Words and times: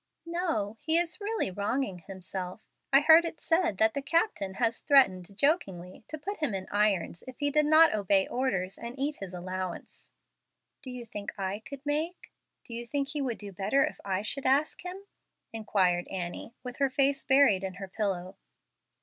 "No; 0.25 0.77
he 0.79 0.97
is 0.97 1.21
really 1.21 1.51
wronging 1.51 1.99
himself. 1.99 2.59
I 2.91 3.01
heard 3.01 3.23
it 3.23 3.39
said 3.39 3.77
that 3.77 3.93
the 3.93 4.01
captain 4.01 4.55
had 4.55 4.73
threatened, 4.73 5.37
jokingly, 5.37 6.05
to 6.07 6.17
put 6.17 6.37
him 6.37 6.55
in 6.55 6.65
irons 6.71 7.23
if 7.27 7.37
he 7.37 7.51
did 7.51 7.67
not 7.67 7.93
obey 7.93 8.27
orders 8.27 8.79
and 8.79 8.97
eat 8.97 9.17
his 9.17 9.31
allowance." 9.31 10.09
"Do 10.81 10.89
you 10.89 11.05
think 11.05 11.37
I 11.37 11.59
could 11.59 11.85
make 11.85 12.31
do 12.65 12.73
you 12.73 12.87
think 12.87 13.09
he 13.09 13.21
would 13.21 13.37
do 13.37 13.51
better 13.51 13.83
if 13.85 13.99
I 14.03 14.23
should 14.23 14.47
ask 14.47 14.83
him?" 14.83 14.97
inquired 15.53 16.07
Annie, 16.07 16.55
with 16.63 16.77
her 16.77 16.89
face 16.89 17.23
buried 17.23 17.63
in 17.63 17.75
her 17.75 17.87
pillow. 17.87 18.37